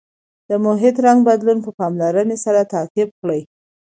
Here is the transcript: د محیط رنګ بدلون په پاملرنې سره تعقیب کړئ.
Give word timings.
د 0.49 0.51
محیط 0.65 0.95
رنګ 1.05 1.19
بدلون 1.27 1.57
په 1.65 1.71
پاملرنې 1.79 2.37
سره 2.45 2.69
تعقیب 2.73 3.09
کړئ. 3.19 3.41